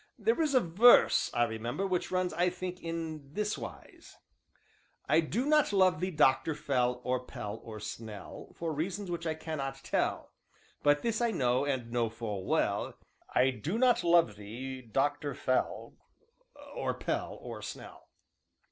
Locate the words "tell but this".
9.83-11.21